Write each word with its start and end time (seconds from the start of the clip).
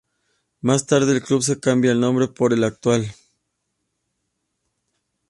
Más 0.61 0.87
tarde 0.87 1.11
el 1.11 1.21
club 1.21 1.43
se 1.43 1.59
cambia 1.59 1.91
el 1.91 1.99
nombre 1.99 2.27
por 2.27 2.53
el 2.53 2.63
actual. 2.63 3.13